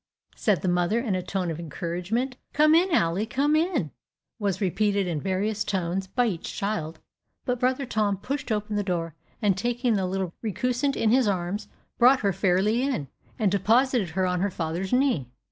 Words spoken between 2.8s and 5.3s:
Ally! come in," was repeated in